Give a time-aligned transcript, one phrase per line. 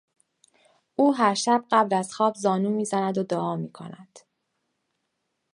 [0.95, 4.19] او هرشب قبل از خواب زانو میزند و دعا میکند.